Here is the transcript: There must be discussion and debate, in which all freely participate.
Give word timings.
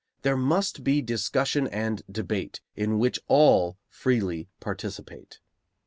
There 0.23 0.35
must 0.35 0.83
be 0.83 1.03
discussion 1.03 1.67
and 1.67 2.01
debate, 2.11 2.59
in 2.75 2.97
which 2.97 3.19
all 3.27 3.77
freely 3.87 4.49
participate. 4.59 5.39